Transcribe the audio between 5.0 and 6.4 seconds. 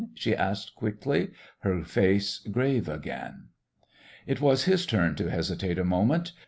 to hesitate a moment.